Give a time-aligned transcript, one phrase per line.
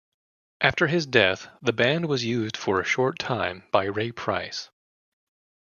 [0.61, 4.71] After his death, the band was used for a short time by Ray Price.